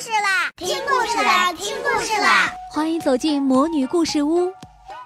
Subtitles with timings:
[0.00, 0.50] 事啦！
[0.56, 1.52] 听故事啦！
[1.52, 2.50] 听故事啦！
[2.72, 4.52] 欢迎走进魔女故事屋，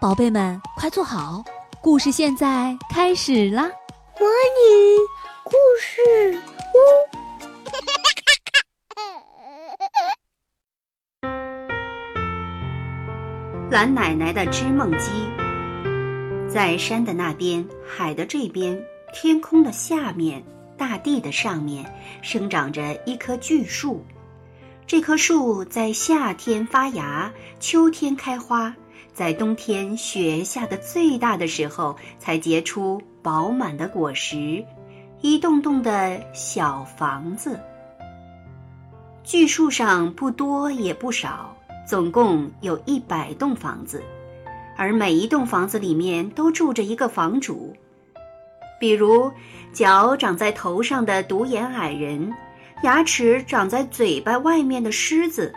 [0.00, 1.44] 宝贝们快坐好，
[1.82, 3.70] 故事现在开始啦！
[4.18, 4.96] 魔女
[5.44, 6.40] 故事
[11.22, 11.26] 屋，
[13.70, 15.28] 蓝奶奶的织梦机，
[16.48, 18.82] 在山的那边，海的这边，
[19.12, 20.42] 天空的下面。
[20.78, 21.84] 大地的上面
[22.22, 24.06] 生长着一棵巨树，
[24.88, 28.74] 这棵树在夏天发芽，秋天开花，
[29.12, 34.64] 在冬天雪下的最大的时候才结出饱满的果实，
[35.20, 37.60] 一栋栋的小房子。
[39.22, 41.54] 巨树上不多也不少，
[41.86, 44.02] 总共有一百栋房子，
[44.74, 47.76] 而每一栋房子里面都住着一个房主。
[48.80, 49.30] 比如，
[49.70, 52.32] 脚长在头上的独眼矮人，
[52.82, 55.52] 牙齿长在嘴巴外面的狮子，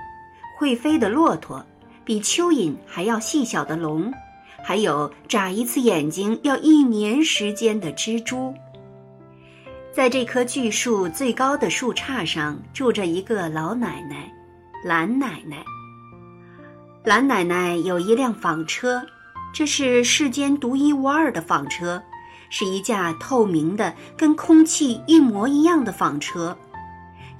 [0.57, 1.63] 会飞的骆驼，
[2.03, 4.11] 比蚯蚓还要细小的龙，
[4.63, 8.53] 还有眨一次眼睛要一年时间的蜘蛛。
[9.93, 14.31] 在这棵巨树最高的树杈上，住着一个老奶奶，
[14.83, 15.63] 蓝奶奶。
[17.03, 19.05] 蓝奶奶有一辆纺车，
[19.53, 22.01] 这是世间独一无二的纺车。
[22.49, 26.57] 是一架透明的、跟空气一模一样的纺车。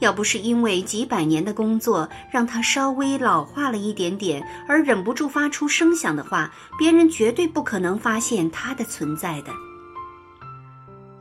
[0.01, 9.51] 要不是因为几百年的工作让它稍微老化了一点点，而忍不住发出声响的话，别人绝对不可能发现它的存在的。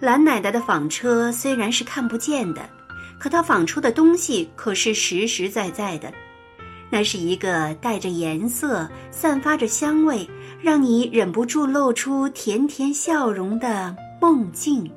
[0.01, 2.69] 蓝奶奶的纺车虽然是看不见的，
[3.19, 6.11] 可她纺出的东西可是实实在在的。
[6.93, 10.27] 那是一个带着颜色、散发着香味，
[10.63, 14.91] 让你忍不住露出甜甜笑容的梦境。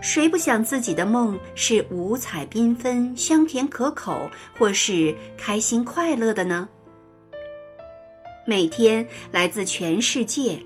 [0.00, 6.68] 谁不想自己的梦是五彩缤纷、香甜可口，或是开心快乐的呢？
[8.46, 10.60] 每天来自全世界，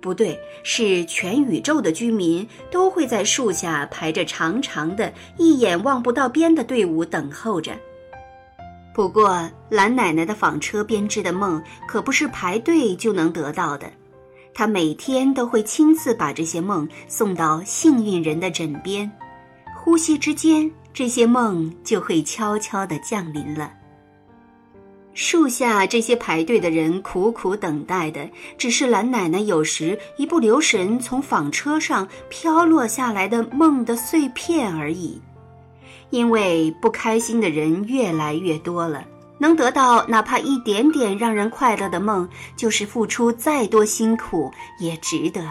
[0.00, 7.76] 不对，是全宇宙的居民，都会在树下排着长长的、一眼望不到边的队伍等候着。
[8.94, 13.90] 不过，蓝奶奶的纺车编织的梦可不是排队就能得到的，
[14.58, 19.10] 他每天都会亲自把这些梦送到幸运人的枕边，
[19.76, 23.70] 呼吸之间，这些梦就会悄悄地降临了。
[25.12, 35.20] 树下这些排队的人苦苦等待的，只是蓝奶奶有时一不留神从纺车上飘落下来的梦的碎片而已。
[36.08, 39.04] 因为不开心的人越来越多了，
[39.38, 45.42] 能得到哪怕一点点让人快乐的梦，就是付出再多辛苦也值得。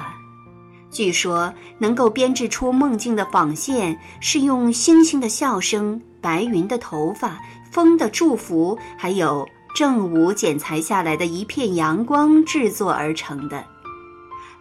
[0.89, 7.37] 据说，能够编织出梦境的纺线，是用星星的笑声、白云的头发、
[7.69, 13.61] 风的祝福，还有正午剪裁下来的一片阳光制作而成的。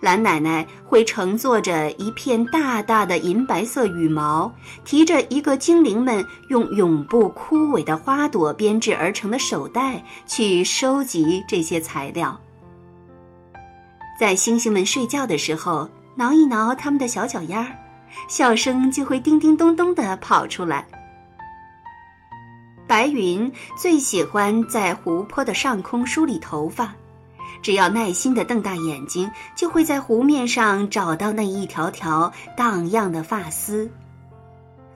[0.05, 4.53] 蓝奶奶会乘坐着一片大大的银白色羽毛，
[4.85, 12.39] 提着一个精灵们用永不枯萎的花朵编织而成的手袋，去收集这些材料。
[14.21, 17.67] 在星星们睡觉的时候，挠一挠它们的小脚丫，
[18.29, 20.87] 笑声就会叮叮咚咚地跑出来。
[22.87, 26.95] 白云最喜欢在湖泊的上空梳理头发。
[27.65, 33.91] 只要耐心地瞪大眼睛，就会在湖面上找到那一条条荡漾的发丝。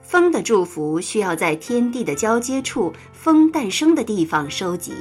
[0.03, 4.93] 风的祝福需要在天地的交接处、风诞生的地方收集。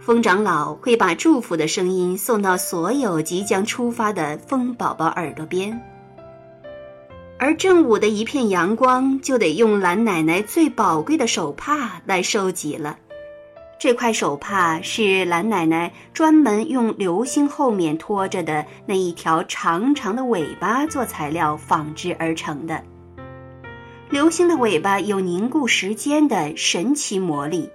[0.00, 5.80] 风长老会把祝福的声音送到所有即将出发的风宝宝耳朵边。
[7.38, 12.98] 而正午的一片阳光，就得用蓝奶奶最宝贵的手帕来收集了。
[13.78, 22.82] 这块手帕是蓝奶奶专门用流星后面拖着的那一条长长的尾巴做材料纺织而成的。
[24.10, 27.70] 流星的尾巴有凝固时间的神奇魔力，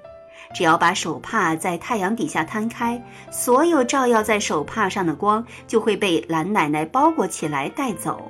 [0.54, 3.02] 只要把手帕在太阳底下摊开，
[3.32, 8.30] 所有照耀在手帕上的光就会被蓝奶奶包裹起来带走。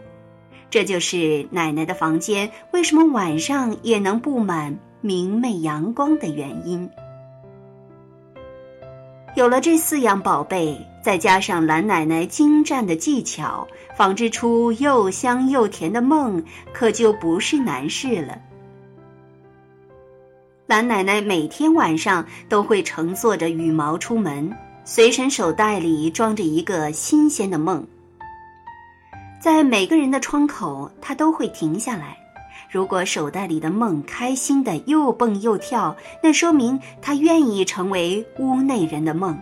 [0.70, 6.88] 这就是奶奶的房间为什么晚上也能布满明媚阳光的原因。
[9.36, 18.38] 有了这四样宝贝，再加上蓝奶奶精湛的技巧，纺织出又香又甜的梦，可就不是难事了。
[20.68, 27.86] 蓝奶奶每天晚上都会乘坐着羽毛出门，随身手袋里装着一个新鲜的梦。
[29.42, 32.16] 在每个人的窗口，她都会停下来，
[32.70, 39.38] 如果手袋里的梦开心的又蹦又跳，那说明他愿意成为屋内人的梦。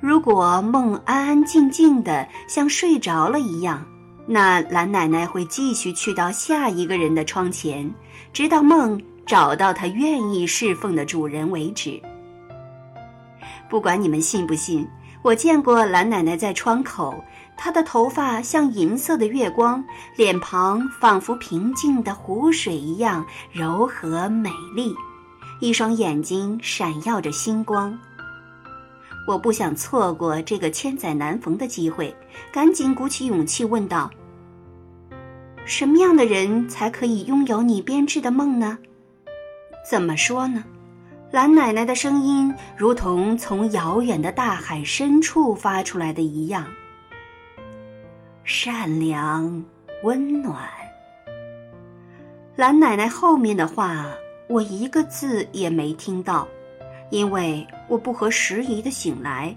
[0.00, 3.84] 如果梦安安静静的，像睡着了一样，
[4.26, 7.92] 那蓝奶奶会继续去到下一个人的窗前，
[8.32, 12.00] 直到梦找到他愿意侍奉的主人为止。
[13.68, 14.88] 不管你们信不信，
[15.22, 17.22] 我见过蓝奶奶在窗口，
[17.56, 19.84] 她的头发像银色的月光，
[20.16, 24.94] 脸庞仿佛平静的湖水一样柔和美丽，
[25.60, 27.96] 一双眼睛闪耀着星光。
[29.28, 32.14] 我不想错过这个千载难逢的机会，
[32.50, 34.10] 赶紧鼓起勇气问道
[35.66, 38.78] ：“什么样的人才可以拥有你编织的梦呢？”
[39.88, 40.64] 怎么说呢？
[41.30, 46.66] 蓝奶奶的声音如同从遥远的大海深处发出来的一样，
[48.42, 49.64] 善良、
[50.02, 50.68] 温暖。
[52.56, 54.06] 蓝奶奶后面的话，
[54.48, 56.48] 我一个字也没听到。
[57.10, 59.54] 因为我不合时宜的醒来，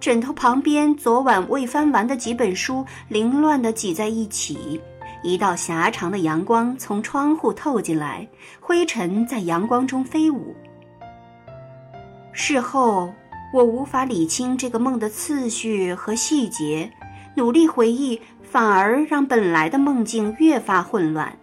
[0.00, 4.80] 枕头旁边昨晚未翻完的几本书凌乱的挤在一起，
[5.22, 8.26] 一道狭长的阳光从窗户透进来，
[8.58, 10.54] 灰尘在阳光中飞舞。
[12.32, 13.12] 事后
[13.52, 16.90] 我无法理清这个梦的次序和细节，
[17.34, 21.36] 努力回忆，反而让本来的梦境越发混乱。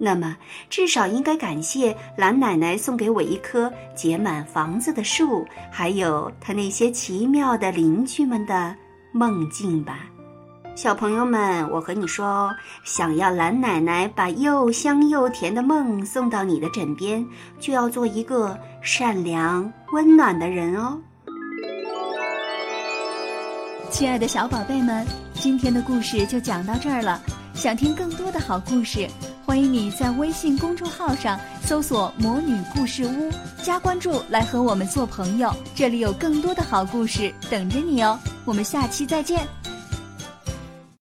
[0.00, 0.36] 那么，
[0.70, 8.74] 至少应该感谢蓝奶奶送给我一棵结满房子的树，还有她那些奇妙的邻居们的
[9.12, 10.06] 梦境吧。
[10.78, 17.26] 小朋友们，我和你说哦，想要蓝奶奶把又香又甜的梦送到你的枕边，
[17.58, 20.96] 就要做一个善良温暖的人哦。
[23.90, 25.04] 亲爱的小宝贝们，
[25.34, 27.20] 今天的故事就讲到这儿了。
[27.54, 29.08] 想听更多的好故事。
[29.44, 33.32] 欢迎你在微信公众号上搜索“魔女故事屋”，
[33.64, 35.52] 加关注来和我们做朋友。
[35.74, 38.16] 这里有更多的好故事等着你哦！
[38.44, 39.44] 我们下期再见。